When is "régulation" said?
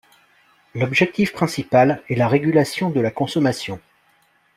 2.27-2.89